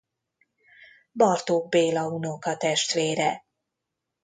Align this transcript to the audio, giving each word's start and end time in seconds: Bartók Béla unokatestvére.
Bartók 1.11 1.69
Béla 1.69 2.07
unokatestvére. 2.07 3.45